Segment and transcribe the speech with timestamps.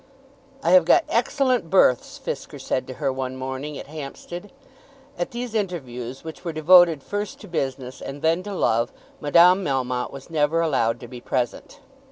[0.63, 4.51] "I have got excellent berths," Fisker said to her one morning at Hampstead.
[5.15, 10.09] At these interviews, which were devoted first to business and then to love, Madame Melmotte
[10.09, 11.81] was never allowed to be present.